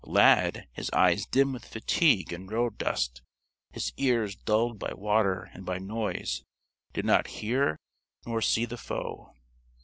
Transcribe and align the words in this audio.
Lad 0.03 0.67
his 0.73 0.89
eyes 0.93 1.27
dim 1.27 1.53
with 1.53 1.63
fatigue 1.63 2.33
and 2.33 2.51
road 2.51 2.79
dust, 2.79 3.21
his 3.69 3.93
ears 3.97 4.35
dulled 4.35 4.79
by 4.79 4.91
water 4.95 5.51
and 5.53 5.63
by 5.63 5.77
noise 5.77 6.43
did 6.91 7.05
not 7.05 7.27
hear 7.27 7.77
nor 8.25 8.41
see 8.41 8.65
the 8.65 8.77
foe. 8.77 9.35